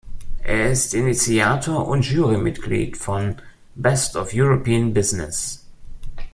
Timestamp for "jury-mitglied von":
2.09-3.35